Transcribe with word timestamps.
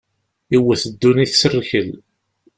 Iwwet 0.55 0.83
ddunit 0.91 1.33
s 1.41 1.43
rrkel. 1.53 1.89